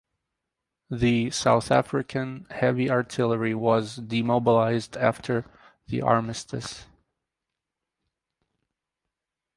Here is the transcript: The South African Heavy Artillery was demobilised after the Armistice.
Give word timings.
The 0.89 1.29
South 1.29 1.69
African 1.69 2.47
Heavy 2.49 2.89
Artillery 2.89 3.53
was 3.53 3.97
demobilised 3.97 4.97
after 4.97 5.45
the 5.89 6.01
Armistice. 6.01 6.87